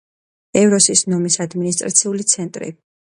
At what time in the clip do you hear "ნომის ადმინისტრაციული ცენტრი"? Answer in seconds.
1.13-2.73